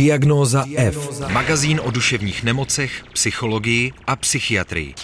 [0.00, 1.20] Diagnóza F.
[1.32, 4.94] Magazín o duševních nemocech, psychologii a psychiatrii.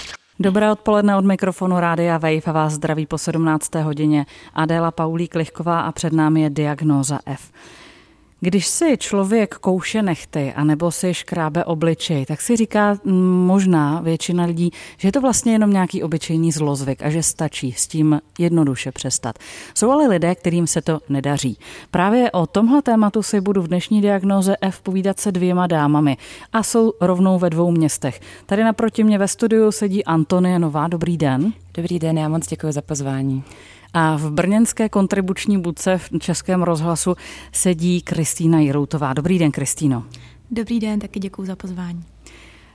[0.41, 3.75] Dobré odpoledne od mikrofonu Rádia Wave a vás zdraví po 17.
[3.75, 7.51] hodině Adéla Paulík Lichková a před námi je Diagnóza F.
[8.41, 12.99] Když si člověk kouše nechty anebo si škrábe obličej, tak si říká
[13.47, 17.87] možná většina lidí, že je to vlastně jenom nějaký obyčejný zlozvyk a že stačí s
[17.87, 19.39] tím jednoduše přestat.
[19.75, 21.59] Jsou ale lidé, kterým se to nedaří.
[21.91, 26.17] Právě o tomhle tématu si budu v dnešní diagnoze F povídat se dvěma dámami
[26.53, 28.21] a jsou rovnou ve dvou městech.
[28.47, 30.89] Tady naproti mě ve studiu sedí Antonie Nová.
[30.89, 31.53] Dobrý den.
[31.75, 33.45] Dobrý den, já moc děkuji za pozvání.
[33.99, 37.15] A v brněnské kontribuční budce v Českém rozhlasu
[37.53, 39.13] sedí Kristýna Jiroutová.
[39.13, 40.05] Dobrý den, Kristýno.
[40.51, 42.05] Dobrý den, taky děkuji za pozvání.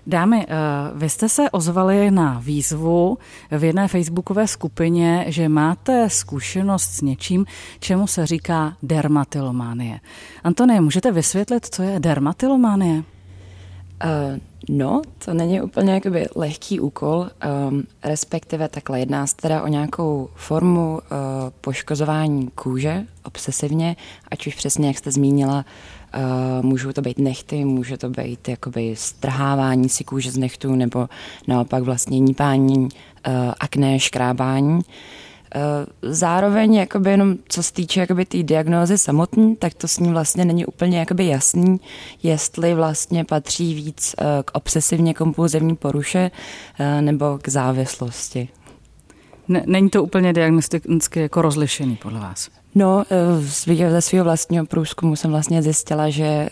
[0.07, 0.55] Dámy, eh,
[0.95, 3.17] vy jste se ozvali na výzvu
[3.51, 7.45] v jedné facebookové skupině, že máte zkušenost s něčím,
[7.79, 9.99] čemu se říká dermatilománie.
[10.43, 13.03] Antonie, můžete vysvětlit, co je dermatilománie?
[14.03, 17.29] Uh, no, to není úplně jakoby lehký úkol,
[17.69, 20.99] um, respektive takhle jedná se teda o nějakou formu uh,
[21.61, 23.95] poškozování kůže obsesivně,
[24.31, 25.65] ať už přesně, jak jste zmínila,
[26.15, 31.09] uh, můžou to být nechty, může to být jakoby strhávání si kůže z nechtů, nebo
[31.47, 32.89] naopak vlastně nípání, uh,
[33.59, 34.79] akné, škrábání.
[35.55, 40.11] Eh, zároveň, jakoby jenom co se týče jakoby té diagnózy samotné, tak to s ní
[40.11, 41.79] vlastně není úplně jakoby jasný,
[42.23, 46.31] jestli vlastně patří víc eh, k obsesivně kompulzivní poruše
[46.79, 48.49] eh, nebo k závislosti.
[49.65, 52.49] Není to úplně diagnosticky jako rozlišený podle vás?
[52.75, 53.03] No,
[53.89, 56.49] ze svého vlastního průzkumu jsem vlastně zjistila, že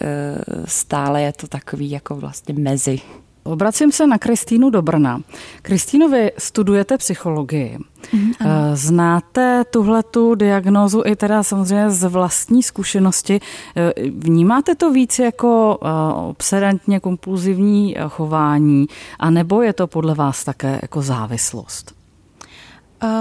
[0.65, 3.01] stále je to takový jako vlastně mezi.
[3.43, 5.21] Obracím se na Kristýnu do Brna.
[5.61, 7.77] Kristýno, vy studujete psychologii.
[8.13, 8.31] Mm,
[8.73, 13.39] Znáte tuhle tu diagnózu i teda samozřejmě z vlastní zkušenosti.
[13.75, 15.87] Eh, vnímáte to víc jako eh,
[16.29, 18.87] obsedantně kompulzivní chování,
[19.19, 21.99] anebo je to podle vás také jako závislost?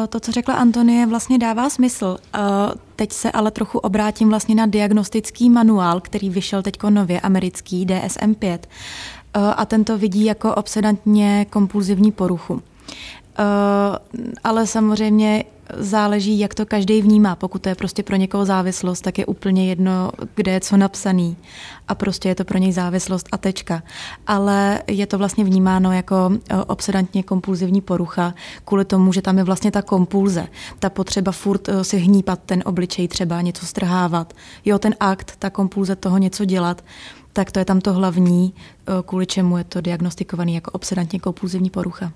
[0.08, 2.18] To, co řekla Antonie, vlastně dává smysl.
[2.96, 8.58] Teď se ale trochu obrátím vlastně na diagnostický manuál, který vyšel teď nově, americký DSM-5.
[9.38, 12.62] Eh, a tento vidí jako obsedantně kompulzivní poruchu.
[13.38, 13.44] Eh,
[14.44, 15.44] ale samozřejmě
[15.76, 17.36] záleží, jak to každý vnímá.
[17.36, 21.36] Pokud to je prostě pro někoho závislost, tak je úplně jedno, kde je co napsaný.
[21.88, 23.82] A prostě je to pro něj závislost a tečka.
[24.26, 28.34] Ale je to vlastně vnímáno jako eh, obsedantně kompulzivní porucha,
[28.64, 30.48] kvůli tomu, že tam je vlastně ta kompulze.
[30.78, 34.32] Ta potřeba furt si hnípat ten obličej třeba, něco strhávat.
[34.64, 36.82] Jo, ten akt, ta kompulze toho něco dělat
[37.38, 41.70] tak to je tam to hlavní, eh, kvůli čemu je to diagnostikovaný jako obsedantně kompulzivní
[41.70, 42.12] porucha.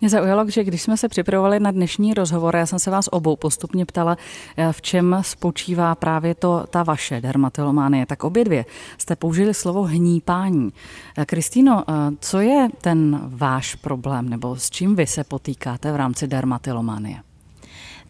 [0.00, 3.36] Mě zaujalo, že když jsme se připravovali na dnešní rozhovor, já jsem se vás obou
[3.36, 4.16] postupně ptala,
[4.56, 8.06] eh, v čem spočívá právě to, ta vaše dermatilománie.
[8.06, 8.64] Tak obě dvě
[8.98, 10.72] jste použili slovo hnípání.
[11.18, 11.84] Eh, Kristýno,
[12.20, 17.33] co je ten váš problém, nebo s čím vy se potýkáte v rámci dermatilománie?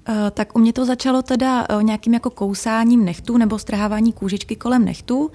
[0.08, 4.56] Eh, tak u mě to začalo teda eh, nějakým jako kousáním nechtů nebo strhávání kůžičky
[4.56, 5.30] kolem nechtů,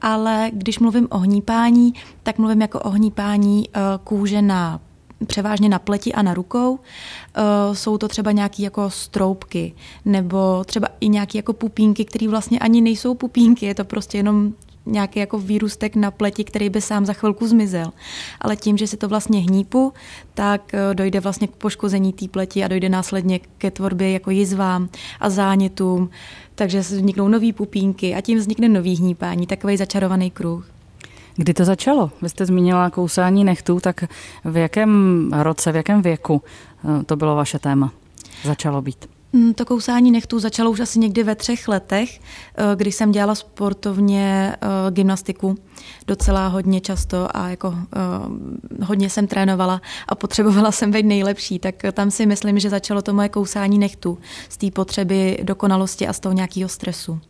[0.00, 4.80] ale když mluvím o hnípání, tak mluvím jako o hnípání eh, kůže na
[5.26, 6.78] převážně na pleti a na rukou.
[7.72, 12.80] Jsou to třeba nějaké jako stroupky nebo třeba i nějaké jako pupínky, které vlastně ani
[12.80, 14.52] nejsou pupínky, je to prostě jenom
[14.86, 17.92] nějaký jako výrůstek na pleti, který by sám za chvilku zmizel.
[18.40, 19.92] Ale tím, že si to vlastně hnípu,
[20.34, 24.88] tak eh, dojde vlastně k poškození té pleti a dojde následně ke tvorbě jako jizvám
[25.20, 26.10] a zánětům,
[26.54, 30.70] takže vzniknou nové pupínky a tím vznikne nový hnípání, takový začarovaný kruh.
[31.36, 32.10] Kdy to začalo?
[32.22, 34.04] Vy jste zmínila kousání nechtů, tak
[34.44, 36.42] v jakém roce, v jakém věku
[37.00, 37.92] eh, to bylo vaše téma?
[38.44, 39.19] Začalo být?
[39.32, 43.34] Mm, to kousání nechtů začalo už asi někdy ve třech letech, eh, když jsem dělala
[43.34, 45.54] sportovně eh, gymnastiku
[46.06, 51.74] docela hodně často a jako eh, hodně jsem trénovala a potřebovala jsem být nejlepší, tak
[51.92, 56.20] tam si myslím, že začalo to moje kousání nechtů z té potřeby dokonalosti a z
[56.20, 57.20] toho nějakého stresu.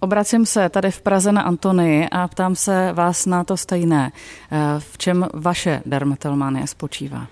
[0.00, 4.12] Obracím se tady v Praze na Antonii a ptám se vás na to stejné.
[4.78, 7.26] V čem vaše dermatolmánie spočívá?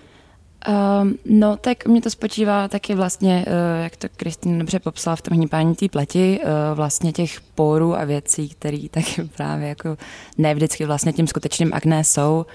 [0.69, 5.21] Um, no, tak mě to spočívá taky vlastně, uh, jak to Kristýna dobře popsala v
[5.21, 9.97] tom hnípání té pleti, uh, vlastně těch porů a věcí, které taky právě jako
[10.37, 12.45] ne vždycky vlastně tím skutečným akné jsou.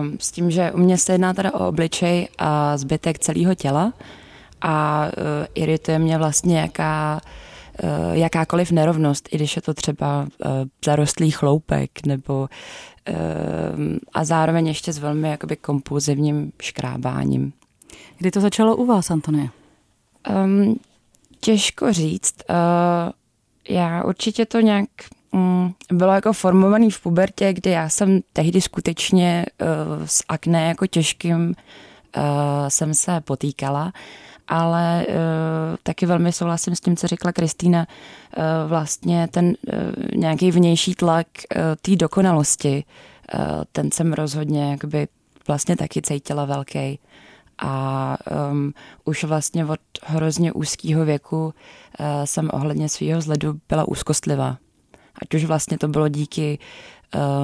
[0.00, 3.92] Um, s tím, že u mě se jedná teda o obličej a zbytek celého těla
[4.60, 7.20] a uh, irituje mě vlastně jaká
[8.12, 10.26] jakákoliv nerovnost, i když je to třeba
[10.84, 12.48] zarostlý chloupek nebo
[14.12, 17.52] a zároveň ještě s velmi jakoby kompulzivním škrábáním.
[18.18, 19.48] Kdy to začalo u vás, Antonie?
[20.44, 20.76] Um,
[21.40, 22.34] těžko říct.
[22.50, 23.12] Uh,
[23.68, 24.88] já určitě to nějak
[25.32, 30.86] mm, bylo jako formovaný v pubertě, kdy já jsem tehdy skutečně uh, s akné jako
[30.86, 31.54] těžkým uh,
[32.68, 33.92] jsem se potýkala,
[34.48, 35.14] ale uh,
[35.82, 37.86] taky velmi souhlasím s tím, co řekla Kristýna,
[38.36, 39.54] uh, vlastně ten uh,
[40.14, 42.84] nějaký vnější tlak uh, té dokonalosti,
[43.34, 43.40] uh,
[43.72, 45.08] ten jsem rozhodně jakoby
[45.48, 46.98] vlastně taky cítila velký
[47.58, 48.16] a
[48.50, 48.72] um,
[49.04, 54.56] už vlastně od hrozně úzkého věku uh, jsem ohledně svého vzhledu byla úzkostlivá.
[55.22, 56.58] Ať už vlastně to bylo díky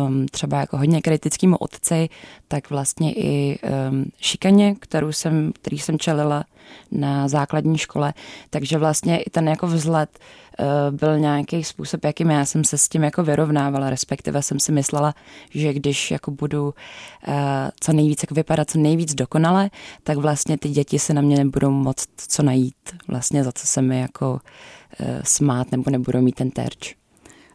[0.06, 2.08] um, třeba jako hodně kritickému otci,
[2.48, 3.58] tak vlastně i
[3.90, 6.44] um, šikaně, kterou jsem, který jsem čelila
[6.90, 8.14] na základní škole.
[8.50, 10.19] Takže vlastně i ten jako vzhled
[10.58, 14.72] uh, byl nějaký způsob, jakým já jsem se s tím jako vyrovnávala, respektive jsem si
[14.72, 15.14] myslela,
[15.50, 17.34] že když jako budu uh,
[17.81, 19.70] co nejvíc jako vypadat co nejvíc dokonale,
[20.02, 22.76] tak vlastně ty děti se na mě nebudou moc co najít,
[23.08, 26.94] vlastně za co se mi jako uh, smát nebo nebudou mít ten terč.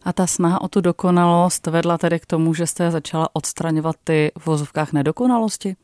[0.04, 4.32] A ta snaha o tu dokonalost vedla tedy k tomu, že jste začala odstraňovat ty
[4.38, 5.76] v vozovkách nedokonalosti?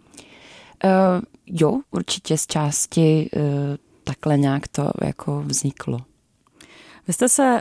[0.85, 0.91] Uh,
[1.47, 3.43] jo, určitě z části uh,
[4.05, 5.99] takhle nějak to jako vzniklo.
[7.07, 7.61] Vy jste se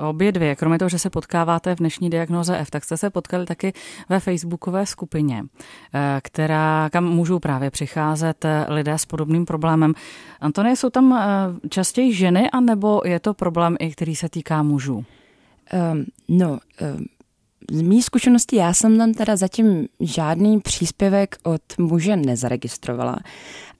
[0.00, 3.10] uh, obě dvě, kromě toho, že se potkáváte v dnešní diagnoze F, tak jste se
[3.10, 3.72] potkali taky
[4.08, 5.48] ve facebookové skupině, uh,
[6.22, 9.94] která, kam můžou právě přicházet lidé s podobným problémem.
[10.40, 11.18] Antonie, jsou tam uh,
[11.68, 15.04] častěji ženy, anebo je to problém, i který se týká mužů?
[15.92, 16.58] Um, no, um,
[17.70, 23.16] z mý zkušenosti já jsem tam teda zatím žádný příspěvek od muže nezaregistrovala.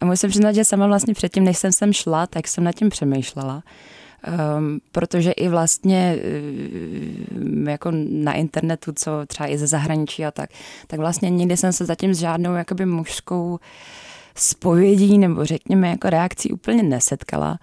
[0.01, 2.89] A musím přiznat, že sama vlastně předtím, než jsem sem šla, tak jsem nad tím
[2.89, 3.63] přemýšlela.
[4.59, 6.19] Um, protože i vlastně
[7.37, 10.51] um, jako na internetu, co třeba i ze zahraničí a tak,
[10.87, 13.59] tak vlastně nikdy jsem se zatím s žádnou jakoby mužskou
[14.35, 17.59] spovědí nebo řekněme jako reakcí úplně nesetkala.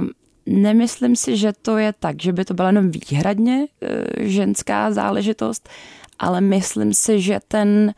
[0.00, 0.10] Um,
[0.46, 5.68] Nemyslím si, že to je tak, že by to byla jenom výhradně e, ženská záležitost,
[6.18, 7.94] ale myslím si, že ten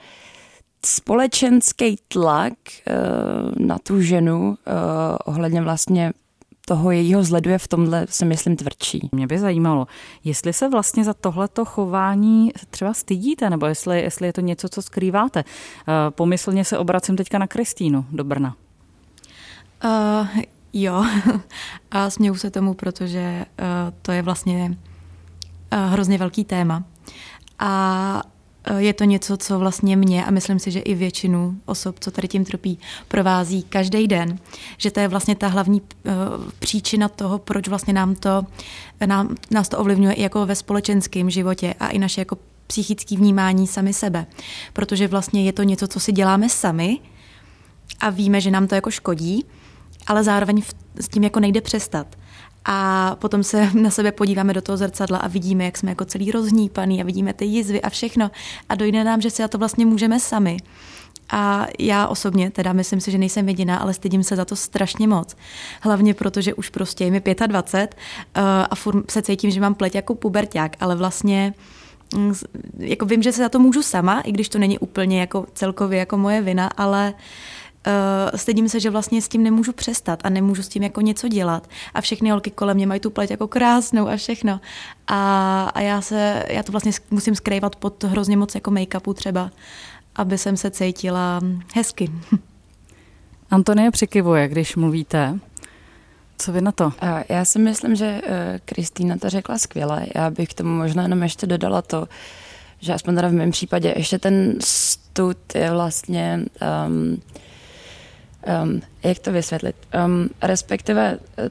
[0.86, 2.94] společenský tlak e,
[3.58, 4.72] na tu ženu e,
[5.24, 6.12] ohledně vlastně
[6.66, 9.08] toho jejího vzhledu je v tomhle, si myslím, tvrdší.
[9.12, 9.86] Mě by zajímalo,
[10.24, 14.82] jestli se vlastně za tohleto chování třeba stydíte, nebo jestli, jestli je to něco, co
[14.82, 15.44] skrýváte.
[16.10, 18.56] Pomyslně se obracím teďka na Kristýnu do Brna.
[19.84, 20.26] Uh,
[20.72, 21.04] Jo,
[21.90, 23.66] a směju se tomu, protože uh,
[24.02, 24.76] to je vlastně
[25.72, 26.84] uh, hrozně velký téma.
[27.58, 28.22] A
[28.70, 32.10] uh, je to něco, co vlastně mě a myslím si, že i většinu osob, co
[32.10, 32.78] tady tím trpí,
[33.08, 34.38] provází každý den.
[34.78, 35.82] Že to je vlastně ta hlavní
[36.58, 38.42] příčina toho, proč vlastně nám to,
[39.06, 43.66] nám, nás to ovlivňuje i jako ve společenském životě a i naše jako psychické vnímání
[43.66, 44.26] sami sebe.
[44.72, 46.98] Protože vlastně je to něco, co si děláme sami
[48.00, 49.44] a víme, že nám to jako škodí
[50.12, 50.62] ale zároveň
[51.00, 52.06] s tím jako nejde přestat.
[52.64, 56.30] A potom se na sebe podíváme do toho zrcadla a vidíme, jak jsme jako celý
[56.30, 58.30] rozhnípaný a vidíme ty jizvy a všechno.
[58.68, 60.56] A dojde nám, že si za to vlastně můžeme sami.
[61.30, 65.08] A já osobně, teda myslím si, že nejsem jediná, ale stydím se za to strašně
[65.08, 65.36] moc.
[65.80, 69.74] Hlavně proto, že už prostě je mi 25 uh, a furt se cítím, že mám
[69.74, 71.54] pleť jako puberták, ale vlastně
[72.14, 72.34] mm,
[72.78, 75.98] jako vím, že se za to můžu sama, i když to není úplně jako celkově
[75.98, 77.14] jako moje vina, ale
[77.86, 81.28] uh, stydím se, že vlastně s tím nemůžu přestat a nemůžu s tím jako něco
[81.28, 81.68] dělat.
[81.94, 84.60] A všechny holky kolem mě mají tu pleť jako krásnou a všechno.
[85.06, 89.50] A, a já se, já to vlastně musím skrývat pod hrozně moc jako make-upu třeba,
[90.16, 91.40] aby jsem se cítila
[91.74, 92.10] hezky.
[93.50, 95.38] Antonie přikivuje, když mluvíte.
[96.38, 96.92] Co vy na to?
[97.28, 100.06] Já si myslím, že eh, Kristýna to řekla skvěle.
[100.14, 102.08] Já bych k tomu možná jenom ještě dodala to,
[102.80, 106.40] že aspoň teda v mém případě ještě ten stud je vlastně
[106.86, 107.22] um,
[108.64, 109.76] um, jak to vysvětlit?
[110.06, 111.50] Um, respektive eh,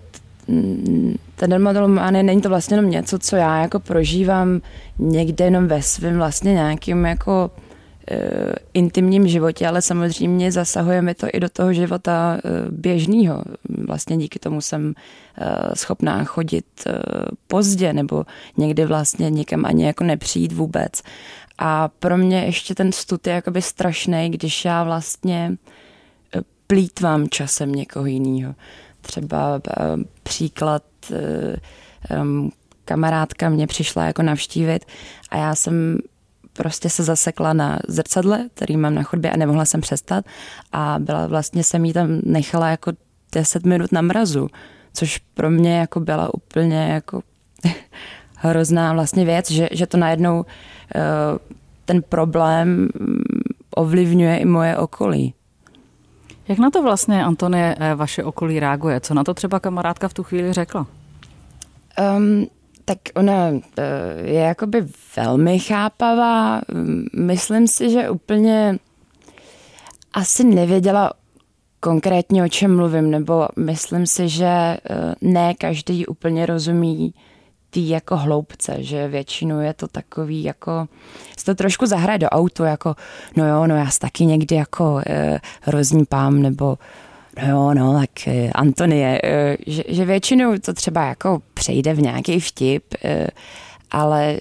[1.35, 4.61] ta dermatolománie není to vlastně jenom něco, co já jako prožívám
[4.99, 7.51] někde jenom ve svém vlastně nějakým jako
[8.11, 8.17] uh,
[8.73, 13.43] intimním životě, ale samozřejmě zasahuje mi to i do toho života uh, běžného.
[13.69, 16.93] Vlastně díky tomu jsem uh, schopná chodit uh,
[17.47, 18.25] pozdě nebo
[18.57, 21.01] někdy vlastně nikam ani jako nepřijít vůbec.
[21.57, 25.55] A pro mě ještě ten stud je jakoby strašný, když já vlastně uh,
[26.71, 28.55] plítvám časem někoho jiného.
[29.01, 32.49] Třeba uh, příklad, uh,
[32.85, 34.85] kamarádka mě přišla jako navštívit
[35.29, 35.97] a já jsem
[36.53, 40.25] prostě se zasekla na zrcadle, který mám na chodbě a nemohla jsem přestat
[40.71, 42.91] a byla vlastně jsem jí tam nechala jako
[43.31, 44.47] 10 minut na mrazu,
[44.93, 47.21] což pro mě jako byla úplně jako
[48.35, 50.45] hrozná vlastně věc, že, že to najednou uh,
[51.85, 52.67] ten problém
[52.99, 53.23] mm,
[53.75, 55.33] ovlivňuje i moje okolí.
[56.51, 58.99] Jak na to vlastně, Antonie, eh, vaše okolí reaguje?
[58.99, 60.87] Co na to třeba kamarádka v tu chvíli řekla?
[62.17, 62.47] Um,
[62.85, 63.83] Tak ona eh,
[64.23, 64.85] je jakoby
[65.17, 66.61] velmi chápavá.
[67.15, 68.77] Myslím si, že úplně
[70.13, 71.13] asi nevěděla
[71.79, 74.77] konkrétně o čem mluvím, nebo myslím si, že eh,
[75.21, 77.13] ne každý úplně rozumí
[77.71, 80.87] tý jako hloubce, že většinou je to takový jako,
[81.37, 82.95] se to trošku zahraje do autu, jako
[83.37, 86.77] no jo, no já si taky někdy jako e, roznípám, nebo
[87.41, 92.01] no jo, no tak e, Antonie, e, že, že většinou to třeba jako přejde v
[92.01, 93.27] nějaký vtip, e,
[93.91, 94.37] ale e,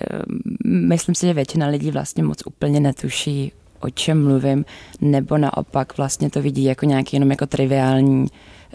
[0.00, 0.22] e,
[0.64, 4.64] myslím si, že většina lidí vlastně moc úplně netuší, o čem mluvím,
[5.00, 8.26] nebo naopak vlastně to vidí jako nějaký jenom jako triviální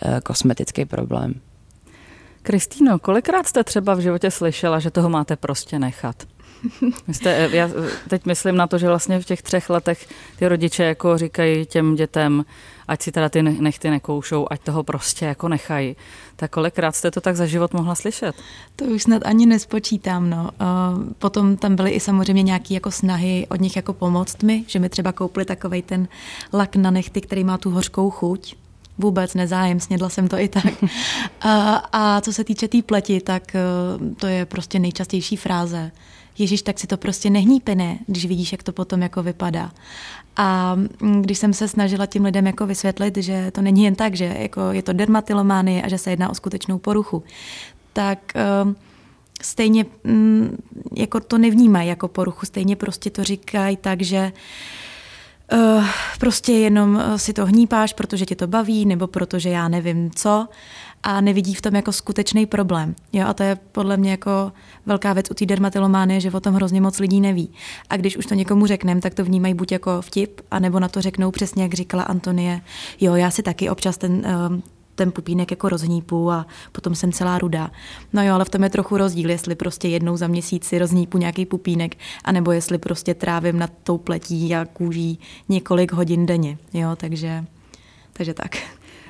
[0.01, 1.33] e, kosmetický problém.
[2.43, 6.15] Kristýno, kolikrát jste třeba v životě slyšela, že toho máte prostě nechat?
[7.11, 7.69] Jste, eh, já
[8.07, 10.07] teď myslím na to, že vlastně v těch třech letech
[10.39, 12.45] ty rodiče jako říkají těm dětem,
[12.87, 15.95] ať si teda ty nechty nekoušou, ať toho prostě jako nechají.
[16.35, 18.35] Tak kolikrát jste to tak za život mohla slyšet?
[18.75, 20.49] To už snad ani nespočítám, no.
[21.19, 24.89] Potom tam byly i samozřejmě nějaké jako snahy od nich jako pomoct mi, že mi
[24.89, 26.07] třeba koupili takovej ten
[26.53, 28.55] lak na nechty, který má tu hořkou chuť,
[28.97, 30.73] vůbec nezájem, snědla jsem to i tak.
[31.41, 33.59] A, a co se týče té tý pleti, tak eh,
[34.15, 35.91] to je prostě nejčastější fráze.
[36.37, 39.71] Ježíš, tak si to prostě nehnípine, když vidíš, jak to potom jako vypadá.
[40.37, 44.15] A mm, když jsem se snažila tím lidem jako vysvětlit, že to není jen tak,
[44.15, 47.23] že jako je to dermatilománie a že se jedná o skutečnou poruchu,
[47.93, 48.33] tak
[48.65, 48.73] uh,
[49.41, 50.57] stejně um,
[50.95, 54.39] jako to nevnímají jako poruchu, stejně prostě to říkají tak, že uh,
[55.53, 55.85] uh,
[56.19, 60.47] prostě jenom eh, si to hnípáš, protože tě to baví, nebo protože já nevím co
[61.03, 62.95] a nevidí v tom jako skutečný problém.
[63.13, 64.51] Jo, a to je podle mě jako
[64.85, 67.49] velká věc u té dermatilomány, že o tom hrozně moc lidí neví.
[67.89, 71.01] A když už to někomu řekneme, tak to vnímají buď jako vtip, anebo na to
[71.01, 72.61] řeknou přesně, jak říkala Antonie,
[73.01, 74.59] jo, já si taky občas ten, uh,
[74.95, 77.71] ten pupínek jako rozhnípu a potom jsem celá rudá.
[78.13, 81.17] No jo, ale v tom je trochu rozdíl, jestli prostě jednou za měsíc si rozhnípu
[81.17, 85.19] nějaký pupínek, anebo jestli prostě trávím nad tou pletí a kůží
[85.49, 86.57] několik hodin denně.
[86.73, 87.45] Jo, takže,
[88.13, 88.57] takže tak.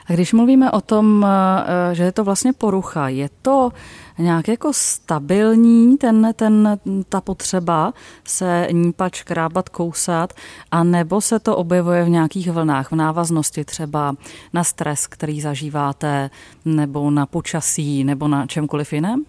[0.07, 3.71] A když mluvíme o tom, eh, že je to vlastně porucha, je to
[4.17, 6.79] nějak jako stabilní ten, ten,
[7.10, 7.93] ta potřeba
[8.24, 10.34] se nípat, škrábat, kousat,
[10.72, 14.15] a nebo se to objevuje v nějakých vlnách, v návaznosti třeba
[14.53, 16.29] na stres, který zažíváte,
[16.65, 19.25] nebo na počasí, nebo na čemkoliv jiném?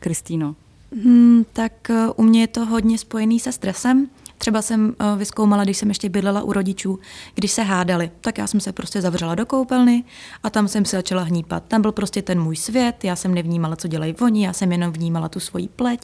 [0.00, 0.54] Kristýno.
[0.92, 4.08] Hmm, tak eh, u mě je to hodně spojený se stresem.
[4.38, 6.98] Třeba jsem eh, vyskoumala, když jsem ještě bydlela u rodičů,
[7.34, 10.04] když se hádali, tak já jsem se prostě zavřela do koupelny
[10.42, 11.64] a tam jsem se začala hnípat.
[11.68, 14.92] Tam byl prostě ten můj svět, já jsem nevnímala, co dělají oni, já jsem jenom
[14.92, 16.00] vnímala tu svoji pleť.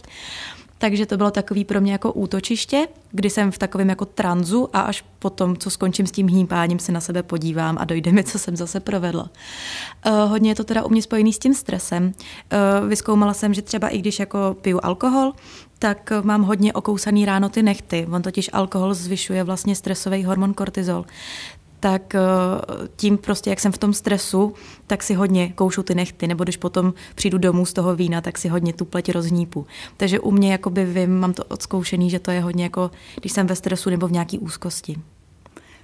[0.78, 4.80] Takže to bylo takový pro mě jako útočiště, kdy jsem v takovém jako tranzu a
[4.80, 8.38] až potom, co skončím s tím hnípáním, se na sebe podívám a dojde mi, co
[8.38, 9.30] jsem zase provedla.
[10.06, 12.04] Uh, hodně je to teda u mě spojený s tím stresem.
[12.04, 15.32] Uh, vyskoumala jsem, že třeba i když jako piju alkohol,
[15.78, 18.06] tak mám hodně okousaný ráno ty nechty.
[18.12, 21.04] On totiž alkohol zvyšuje vlastně stresový hormon kortizol
[21.84, 22.20] tak eh,
[22.96, 24.54] tím prostě, jak jsem v tom stresu,
[24.86, 28.38] tak si hodně koušu ty nechty, nebo když potom přijdu domů z toho vína, tak
[28.38, 29.66] si hodně tu pleť rozhnípu.
[29.96, 32.90] Takže u mě jakoby vím, mám to odzkoušený, že to je hodně jako,
[33.20, 34.96] když jsem ve stresu nebo v nějaký úzkosti.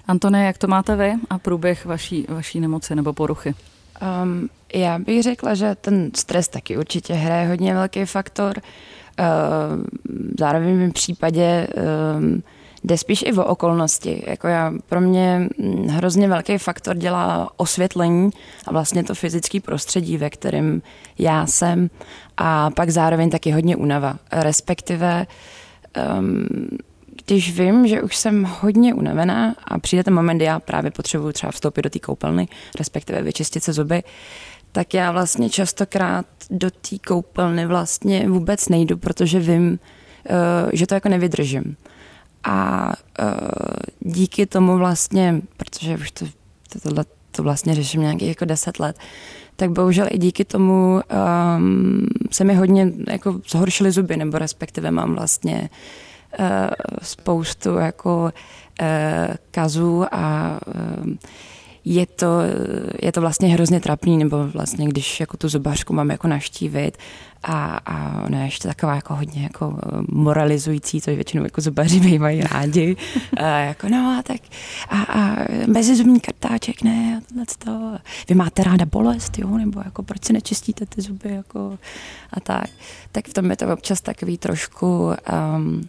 [0.07, 3.55] Antone, jak to máte vy a průběh vaší, vaší nemoci nebo poruchy?
[4.23, 8.61] Um, já bych řekla, že ten stres taky určitě hraje hodně velký faktor.
[9.21, 9.85] Uh,
[10.39, 11.67] zároveň v případě
[12.17, 12.43] um,
[12.85, 14.25] jde spíš i o okolnosti.
[14.27, 18.31] Jako já, pro mě hm, hrozně velký faktor dělá osvětlení
[18.67, 20.83] a vlastně to fyzické prostředí, ve kterém
[21.19, 21.91] já jsem
[22.37, 24.17] a pak zároveň taky hodně unava.
[24.33, 25.27] Respektive
[26.19, 26.47] um,
[27.27, 31.33] když vím, že už jsem hodně unavená a přijde ten moment, kdy já právě potřebuji
[31.33, 32.49] třeba vstoupit do té koupelny,
[32.79, 34.03] respektive vyčistit se zuby,
[34.73, 40.95] tak já vlastně častokrát do té koupelny vlastně vůbec nejdu, protože vím, uh, že to
[40.95, 41.77] jako nevydržím.
[42.45, 42.89] A
[43.23, 46.25] uh, díky tomu vlastně, protože už to,
[46.73, 48.99] to, tohle to vlastně řeším nějakých jako deset let,
[49.57, 51.01] tak bohužel i díky tomu
[51.57, 55.71] um, se mi hodně jako zhoršily zuby, nebo respektive mám vlastně
[56.39, 56.47] uh,
[57.03, 58.33] spoustu jako
[58.81, 58.87] uh,
[59.51, 61.13] kazů a uh,
[61.85, 62.41] je to,
[63.03, 66.99] je to vlastně hrozně trapný, nebo vlastně když jako tu zubařku mám jako naštívit
[67.43, 72.41] a, a ona je ještě taková jako hodně jako moralizující, což většinou jako zubaři bývají
[72.41, 72.97] rádi.
[73.37, 74.41] A jako no a tak
[74.89, 77.99] a, a mezizubní kartáček, ne, a to.
[78.29, 81.79] Vy máte ráda bolest, jo, nebo jako proč si nečistíte ty zuby, jako
[82.33, 82.71] a tak.
[83.13, 85.11] Tak v tom je to občas takový trošku
[85.57, 85.89] um,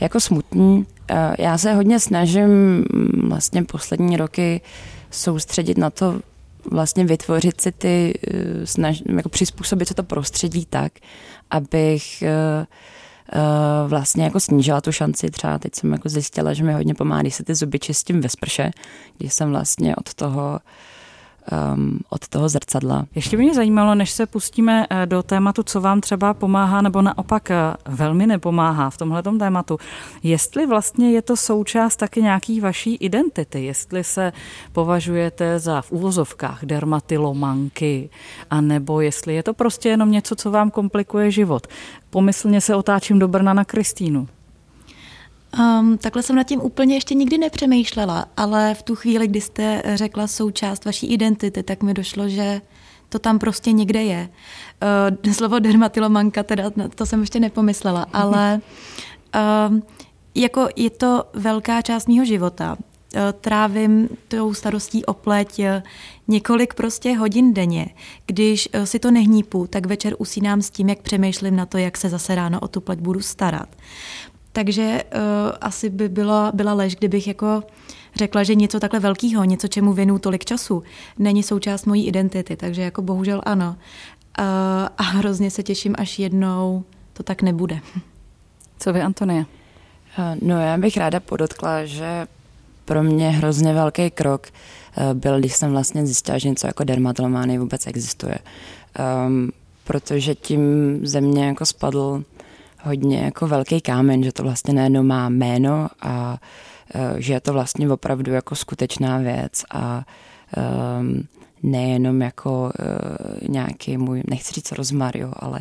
[0.00, 0.76] jako smutný.
[0.76, 2.84] Uh, já se hodně snažím
[3.28, 4.60] vlastně poslední roky
[5.14, 6.20] soustředit na to
[6.70, 10.92] vlastně vytvořit si ty, eh, snaž, jako přizpůsobit se to prostředí tak,
[11.50, 12.64] abych uh,
[13.40, 15.30] uh, vlastně jako snížila tu šanci.
[15.30, 18.28] Třeba teď jsem jako zjistila, že mi hodně pomáhá, když se ty zuby čistím ve
[18.28, 18.70] sprše,
[19.18, 20.60] když jsem vlastně od toho
[21.52, 23.06] um, od toho zrcadla.
[23.14, 27.02] Ještě by mě zajímalo, než se pustíme eh, do tématu, co vám třeba pomáhá nebo
[27.02, 27.56] naopak eh,
[27.88, 29.78] velmi nepomáhá v tomhle tématu,
[30.22, 34.32] jestli vlastně je to součást taky nějaký vaší identity, jestli se
[34.72, 38.10] považujete za v úvozovkách dermatilomanky,
[38.50, 41.66] anebo jestli je to prostě jenom něco, co vám komplikuje život.
[42.10, 44.28] Pomyslně se otáčím do Brna na Kristýnu.
[45.58, 49.82] Um, takhle jsem nad tím úplně ještě nikdy nepřemýšlela, ale v tu chvíli, kdy jste
[49.94, 52.60] řekla součást vaší identity, tak mi došlo, že
[53.08, 54.28] to tam prostě někde je.
[55.24, 58.60] Uh, slovo dermatilomanka, teda to jsem ještě nepomyslela, ale
[59.70, 59.78] uh,
[60.34, 62.76] jako je to velká část mého života.
[62.76, 65.64] Uh, trávím tou starostí o pleť uh,
[66.28, 67.86] několik prostě hodin denně.
[68.26, 71.96] Když uh, si to nehnípu, tak večer usínám s tím, jak přemýšlím na to, jak
[71.96, 73.68] se zase ráno o tu pleť budu starat.
[74.54, 75.20] Takže uh,
[75.60, 77.62] asi by byla, byla lež, kdybych jako
[78.16, 80.82] řekla, že něco takhle velkého, něco, čemu věnu tolik času,
[81.18, 82.56] není součást mojí identity.
[82.56, 83.76] Takže jako bohužel ano.
[84.38, 84.44] Uh,
[84.98, 87.78] a hrozně se těším, až jednou to tak nebude.
[88.78, 89.46] Co vy, Antonie?
[90.18, 92.26] Eh, no já bych ráda podotkla, že
[92.84, 94.46] pro mě hrozně velký krok
[95.14, 98.38] byl, když jsem vlastně zjistila, že něco jako dermatolomány vůbec existuje.
[99.26, 99.50] Um,
[99.84, 100.60] protože tím
[101.06, 102.24] ze mě jako spadl
[102.84, 106.38] hodně jako velký kámen, že to vlastně najednou má jméno a
[106.94, 110.04] e, že je to vlastně opravdu jako skutečná věc a
[111.00, 111.24] um,
[111.64, 115.60] nejenom jako uh, nějaký můj, nechci říct rozmar, jo, ale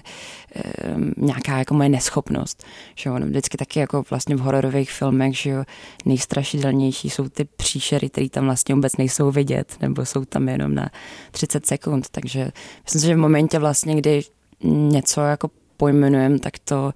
[0.95, 2.63] um, nějaká jako moje neschopnost.
[2.95, 5.63] Že ono vždycky taky jako vlastně v hororových filmech, že jo,
[6.05, 10.89] nejstrašidelnější jsou ty příšery, které tam vlastně vůbec nejsou vidět, nebo jsou tam jenom na
[11.31, 12.09] 30 sekund.
[12.11, 12.51] Takže
[12.83, 14.21] myslím si, že v momentě vlastně, kdy
[14.63, 15.49] něco jako
[15.83, 16.93] pojmenujeme, tak to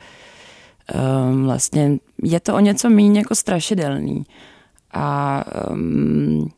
[0.96, 4.24] um, vlastně je to o něco méně jako strašidelný.
[4.94, 6.50] A um,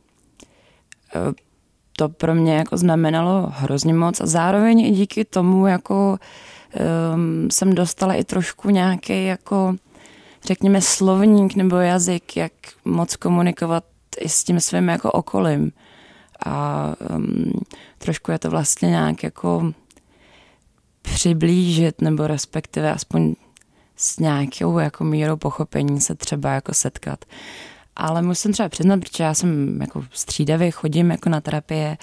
[1.98, 6.18] to pro mě jako znamenalo hrozně moc a zároveň i díky tomu jako
[6.78, 9.76] um, jsem dostala i trošku nějaký jako
[10.46, 12.54] řekněme slovník nebo jazyk, jak
[12.86, 13.84] moc komunikovat
[14.22, 15.72] i s tím svým jako okolím.
[16.46, 17.52] A um,
[17.98, 19.74] trošku je to vlastně nějak jako
[21.14, 23.36] přiblížit, nebo respektive aspoň
[23.96, 27.26] s nějakou jako mírou pochopení se třeba jako setkat.
[27.96, 31.98] Ale musím třeba přiznat, protože já jsem jako střídavě chodím jako na terapie,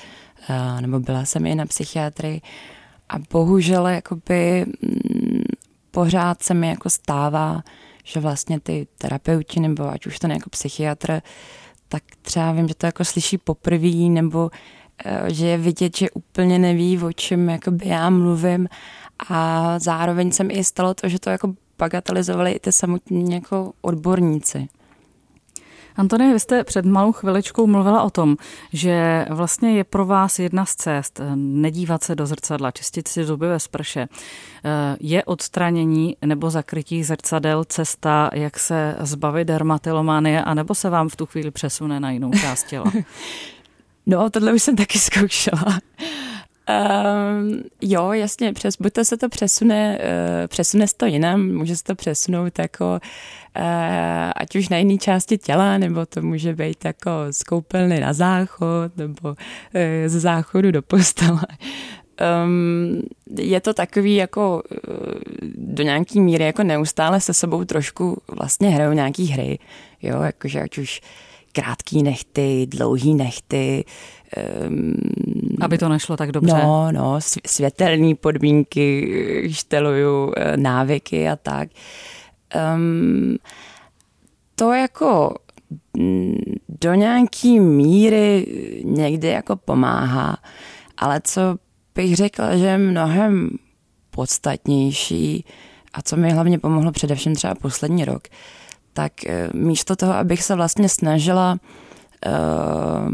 [0.49, 2.41] eh, nebo byla jsem i na psychiatrii
[3.09, 5.43] a bohužel jakoby mm,
[5.91, 7.63] pořád se mi jako stává,
[8.05, 11.21] že vlastně ty terapeuti nebo ať už ten jako psychiatr,
[11.89, 14.51] tak třeba vím, že to jako slyší poprvé nebo
[15.27, 18.69] že je vidět, že úplně neví, o čem jakoby já mluvím
[19.29, 23.73] a zároveň se mi i stalo to, že to jako bagatelizovali i ty samotní jako
[23.81, 24.69] odborníci.
[25.97, 28.37] Antonie, vy jste před malou chviličkou mluvila o tom,
[28.73, 33.25] že vlastně je pro vás jedna z cest eh, nedívat se do zrcadla, čistit si
[33.25, 34.09] zuby ve sprše.
[34.65, 41.17] Eh, je odstranění nebo zakrytí zrcadel cesta, jak se zbavit dermatilománie, anebo se vám v
[41.17, 42.93] tu chvíli přesune na jinou část těla?
[44.07, 45.81] No, tohle už jsem taky zkoušela.
[46.69, 51.77] Um, jo, jasně, přes, buď to se to přesune, uh, přesune se to jinam, může
[51.77, 53.01] se to přesunout jako
[53.59, 53.63] uh,
[54.37, 58.97] ať už na jiné části těla, nebo to může být jako z koupelny na záchod,
[58.97, 59.37] nebo uh,
[60.07, 61.47] ze záchodu do postele.
[62.45, 63.03] Um,
[63.39, 64.63] je to takový jako
[65.55, 69.59] do nějaký míry jako neustále se sebou trošku vlastně hrajou nějaký hry,
[70.03, 71.09] jo, jakože ať už uh,
[71.57, 73.85] krátký nechty, dlouhý nechty.
[74.69, 74.95] Um,
[75.61, 76.53] Aby to nešlo tak dobře.
[76.53, 81.69] No, no, světelné podmínky, šteluju eh, návyky a tak.
[82.75, 83.37] Um,
[84.55, 85.35] to jako
[85.97, 86.37] mm,
[86.69, 88.47] do nějaký míry
[88.85, 90.37] někdy jako pomáhá,
[90.97, 91.41] ale co
[91.95, 93.51] bych řekla, že je mnohem
[94.11, 95.45] podstatnější
[95.93, 98.29] a co mi hlavně pomohlo především třeba poslední rok,
[98.97, 101.59] tak eh, místo toho, abych se vlastně snažila
[102.27, 103.11] uh,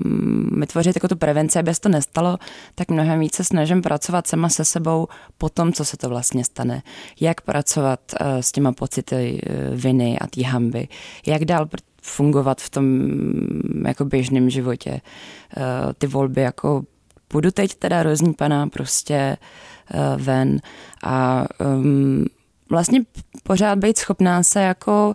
[0.61, 2.39] vytvořit jako tu prevenci, aby se to nestalo,
[2.75, 6.83] tak mnohem více snažím pracovat sama se sebou po tom, co se to vlastně stane.
[7.21, 9.41] Jak pracovat uh, s těma pocity
[9.75, 10.89] viny a té hamby.
[11.27, 11.69] Jak dál
[12.03, 13.09] fungovat v tom
[13.87, 15.01] jako běžném životě.
[15.99, 16.83] Ty volby jako
[17.33, 18.05] budu teď teda
[18.39, 19.37] pana prostě
[20.17, 20.61] ven
[21.05, 22.27] a um,
[22.71, 23.01] vlastně
[23.43, 25.15] pořád být schopná se jako uh,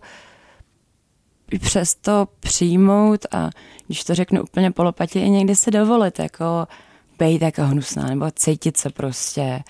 [1.60, 3.50] přesto přijmout a
[3.88, 6.68] když to řeknu úplně polopatě, i někdy si dovolit, jako
[7.20, 9.64] být jako hnusná, nebo cítit se prostě,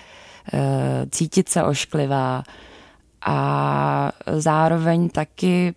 [0.54, 0.60] uh,
[1.10, 2.44] cítit se ošklivá.
[3.22, 5.76] A zároveň taky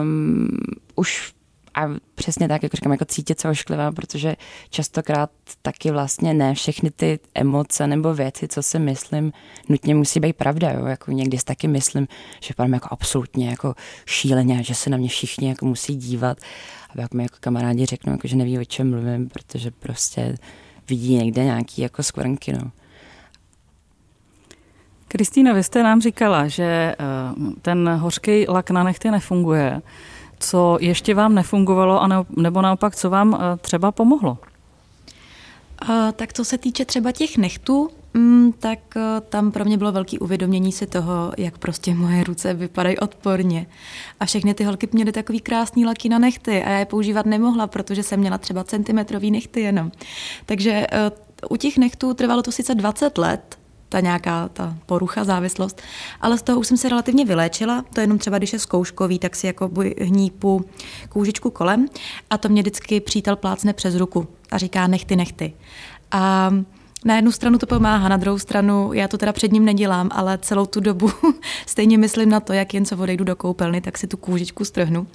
[0.00, 0.48] um,
[0.94, 1.32] už
[1.78, 4.36] a přesně tak, jako říkám, jako cítit se ošklivá, protože
[4.70, 5.30] častokrát
[5.62, 9.32] taky vlastně ne všechny ty emoce nebo věci, co si myslím,
[9.68, 10.86] nutně musí být pravda, jo?
[10.86, 12.08] jako někdy si taky myslím,
[12.40, 13.74] že vypadám jako absolutně jako
[14.06, 16.38] šíleně, že se na mě všichni jako musí dívat
[16.90, 20.34] a jak mi jako kamarádi řeknou, jako, že neví, o čem mluvím, protože prostě
[20.88, 22.70] vidí někde nějaký jako skvrnky, no.
[25.08, 26.94] Kristýna, vy jste nám říkala, že eh,
[27.62, 29.82] ten hořký lak na nechty nefunguje.
[30.40, 34.38] Co ještě vám nefungovalo, nebo naopak, co vám eh, třeba pomohlo?
[35.78, 39.92] A, tak co se týče třeba těch nechtů, mm, tak uh, tam pro mě bylo
[39.92, 43.66] velké uvědomění si toho, jak prostě moje ruce vypadají odporně.
[44.20, 47.66] A všechny ty holky měly takový krásný laky na nechty a já je používat nemohla,
[47.66, 49.92] protože jsem měla třeba centimetrový nechty jenom.
[50.46, 50.86] Takže
[51.50, 53.57] u těch nechtů trvalo to sice 20 let,
[53.88, 55.82] ta nějaká ta porucha, závislost.
[56.20, 57.84] Ale z toho už jsem se relativně vyléčila.
[57.94, 59.70] To jenom třeba, když je zkouškový, tak si jako
[60.00, 60.64] hnípu
[61.08, 61.86] kůžičku kolem
[62.30, 65.52] a to mě vždycky přítel plácne přes ruku a říká nechty, nechty.
[66.10, 66.52] A
[67.04, 70.38] na jednu stranu to pomáhá, na druhou stranu já to teda před ním nedělám, ale
[70.38, 71.10] celou tu dobu
[71.66, 75.06] stejně myslím na to, jak jen co odejdu do koupelny, tak si tu kůžičku strhnu.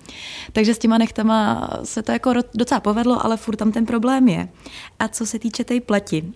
[0.53, 4.49] Takže s těma nechtama se to jako docela povedlo, ale furt tam ten problém je.
[4.99, 6.33] A co se týče té pleti,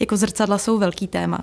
[0.00, 1.38] jako zrcadla jsou velký téma.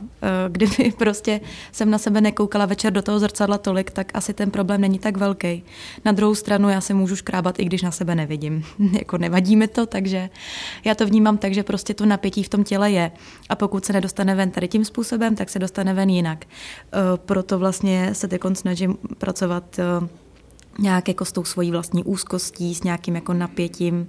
[0.47, 1.41] Kdyby prostě
[1.71, 5.17] jsem na sebe nekoukala večer do toho zrcadla tolik, tak asi ten problém není tak
[5.17, 5.63] velký.
[6.05, 8.63] Na druhou stranu já se můžu škrábat, i když na sebe nevidím.
[8.91, 10.29] jako nevadí mi to, takže
[10.85, 13.11] já to vnímám tak, že prostě to napětí v tom těle je.
[13.49, 16.45] A pokud se nedostane ven tady tím způsobem, tak se dostane ven jinak.
[16.45, 16.47] E,
[17.17, 19.83] proto vlastně se teď snažím pracovat e,
[20.79, 24.07] nějak jako s tou svojí vlastní úzkostí, s nějakým jako napětím,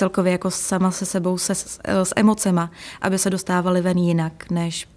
[0.00, 4.50] celkově jako sama se sebou, se, s, e, s emocema, aby se dostávaly ven jinak,
[4.50, 4.88] než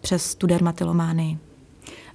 [0.00, 1.38] přes tu dermatillománii.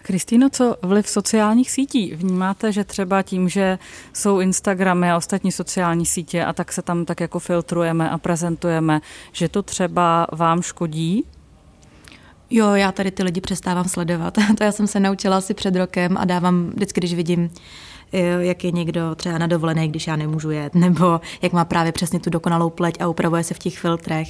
[0.01, 2.15] Kristýno, co vliv sociálních sítí?
[2.15, 3.79] Vnímáte, že třeba tím, že
[4.13, 9.01] jsou Instagramy a ostatní sociální sítě a tak se tam tak jako filtrujeme a prezentujeme,
[9.31, 11.25] že to třeba vám škodí?
[12.55, 14.37] Jo, já tady ty lidi přestávám sledovat.
[14.57, 17.49] to já jsem se naučila asi před rokem a dávám vždycky, když vidím
[18.13, 21.91] eh, jak je někdo třeba na dovolené, když já nemůžu jet, nebo jak má právě
[21.91, 24.27] přesně tu dokonalou pleť a upravuje se v těch filtrech,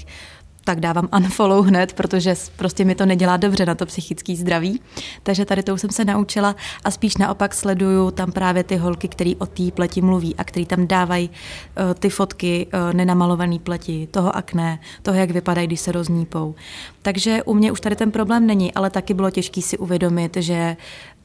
[0.64, 4.82] tak dávám unfollow hned, protože prostě mi to nedělá dobře na to psychické zdraví.
[5.24, 9.08] Takže tady to už jsem se naučila a spíš naopak sleduju tam právě ty holky,
[9.08, 14.08] které o té pleti mluví a který tam dávají uh, ty fotky uh, nenamalované pleti,
[14.12, 16.56] toho akné, toho, jak vypadají, když se roznípou.
[17.02, 20.78] Takže u mě už tady ten problém není, ale taky bylo těžké si uvědomit, že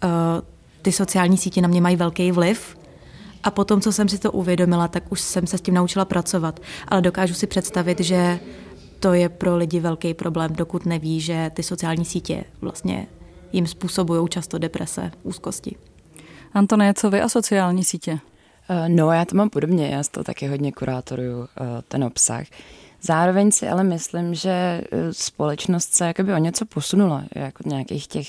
[0.04, 0.10] uh,
[0.82, 2.78] ty sociální sítě na mě mají velký vliv,
[3.44, 6.60] a potom, co jsem si to uvědomila, tak už jsem se s tím naučila pracovat.
[6.88, 8.40] Ale dokážu si představit, že
[9.00, 13.06] to je pro lidi velký problém, dokud neví, že ty sociální sítě vlastně
[13.52, 15.76] jim způsobují často deprese, úzkosti.
[16.52, 18.18] Antonie, co vy a sociální sítě?
[18.68, 22.46] Eh, no, já to mám podobně, já z toho taky hodně kurátoruju, eh, ten obsah.
[23.02, 28.28] Zároveň si ale myslím, že eh, společnost se jakoby o něco posunula, jako nějakých těch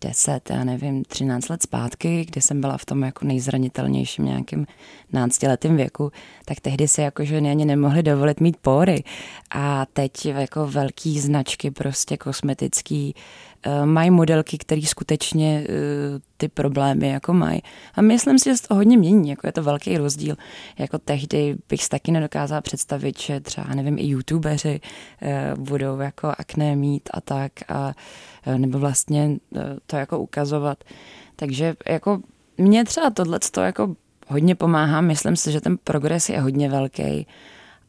[0.00, 4.66] 10, já nevím, 13 let zpátky, kdy jsem byla v tom jako nejzranitelnějším nějakým
[5.12, 6.12] náctiletým věku,
[6.44, 9.04] tak tehdy si jako ženy ani nemohly dovolit mít pory.
[9.50, 13.14] A teď jako velký značky prostě kosmetický
[13.84, 15.74] mají modelky, které skutečně uh,
[16.36, 17.62] ty problémy jako mají.
[17.94, 20.36] A myslím si, že to hodně mění, jako je to velký rozdíl.
[20.78, 24.80] Jako tehdy bych si taky nedokázala představit, že třeba, nevím, i youtubeři
[25.22, 27.52] uh, budou jako akné mít a tak.
[27.68, 27.94] A
[28.46, 30.84] Eh, nebo vlastně eh, to jako ukazovat.
[31.36, 32.20] Takže jako
[32.58, 33.96] mě třeba tohle to jako
[34.28, 35.00] hodně pomáhá.
[35.00, 37.26] Myslím si, že ten progres je hodně velký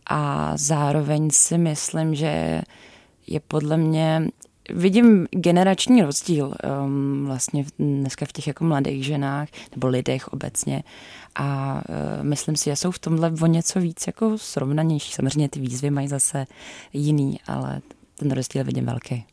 [0.10, 2.62] a zároveň si myslím, že
[3.28, 4.28] je podle mě
[4.74, 6.54] vidím generační rozdíl
[6.86, 10.84] um, vlastně dneska v těch jako mladých ženách nebo lidech obecně
[11.36, 15.14] a uh, myslím si, že jsou v tomhle o něco víc jako srovnanější.
[15.14, 16.48] Samozřejmě ty výzvy mají zase
[16.94, 17.82] jiný, ale
[18.16, 19.26] ten rozdíl vidím velký.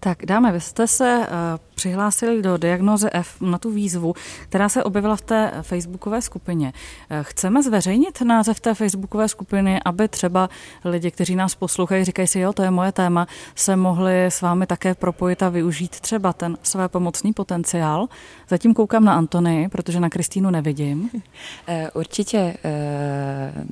[0.00, 4.14] Tak dáme, vy jste se uh, přihlásili do diagnoze F na tu výzvu,
[4.48, 6.72] která se objevila v té facebookové skupině.
[7.10, 10.48] Uh, chceme zveřejnit název té facebookové skupiny, aby třeba
[10.84, 14.66] lidi, kteří nás poslouchají, říkají si, jo, to je moje téma, se mohli s vámi
[14.66, 18.08] také propojit a využít třeba ten své pomocný potenciál.
[18.48, 21.10] Zatím koukám na Antony, protože na Kristýnu nevidím.
[21.70, 22.56] Eh, určitě,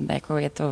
[0.09, 0.63] jako je to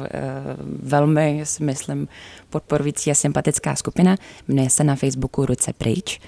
[0.84, 2.08] velmi, myslím,
[2.50, 4.16] podporující a sympatická skupina.
[4.48, 6.20] Jmenuje se na Facebooku Ruce pryč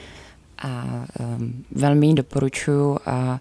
[0.57, 0.83] a
[1.19, 3.39] um, velmi ji doporučuji a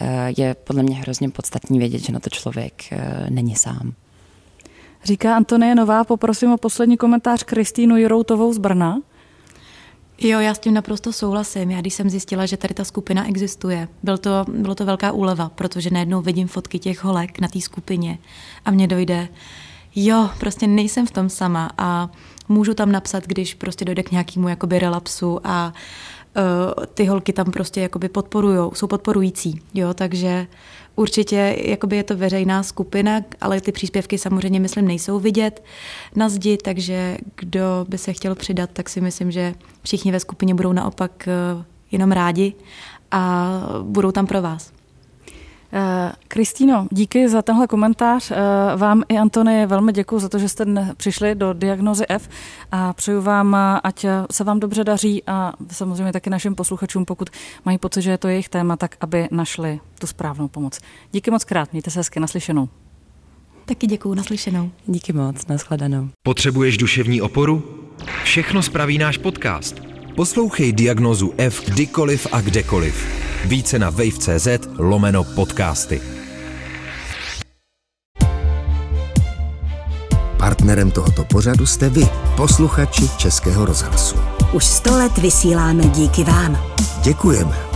[0.00, 3.92] uh, je podle mě hrozně podstatný vědět, že na to člověk uh, není sám.
[5.04, 9.00] Říká Antonie Nová, poprosím o poslední komentář Kristýnu Jiroutovou z Brna.
[10.18, 11.70] Jo, já s tím naprosto souhlasím.
[11.70, 15.48] Já když jsem zjistila, že tady ta skupina existuje, byl to, bylo to velká úleva,
[15.48, 18.18] protože najednou vidím fotky těch holek na té skupině
[18.64, 19.28] a mně dojde,
[19.94, 22.10] jo, prostě nejsem v tom sama a
[22.48, 25.72] můžu tam napsat, když prostě dojde k nějakému jakoby relapsu a uh,
[26.94, 30.46] ty holky tam prostě jakoby podporujou, jsou podporující, jo, takže
[30.96, 35.64] určitě jakoby je to veřejná skupina, ale ty příspěvky samozřejmě myslím nejsou vidět
[36.16, 40.54] na zdi, takže kdo by se chtěl přidat, tak si myslím, že všichni ve skupině
[40.54, 42.54] budou naopak uh, jenom rádi
[43.10, 43.50] a
[43.82, 44.72] budou tam pro vás.
[45.74, 48.30] Eh, Kristýno, díky za tenhle komentář.
[48.30, 48.36] Eh,
[48.76, 52.28] vám i Antony velmi děkuji za to, že jste přišli do diagnozy F
[52.72, 57.30] a přeju vám, eh, ať se vám dobře daří a samozřejmě taky našim posluchačům, pokud
[57.64, 60.80] mají pocit, že je to jejich téma, tak aby našli tu správnou pomoc.
[61.12, 62.68] Díky moc krát, mějte se hezky naslyšenou.
[63.64, 64.70] Taky děkuji, naslyšenou.
[64.86, 66.08] Díky moc, nashledanou.
[66.22, 67.62] Potřebuješ duševní oporu?
[68.24, 69.76] Všechno spraví náš podcast.
[70.16, 73.31] Poslouchej Diagnozu F kdykoliv a kdekoliv.
[73.44, 76.00] Více na wave.cz lomeno podcasty.
[80.38, 84.16] Partnerem tohoto pořadu jste vy, posluchači Českého rozhlasu.
[84.52, 86.58] Už sto let vysíláme díky vám.
[87.02, 87.71] Děkujeme.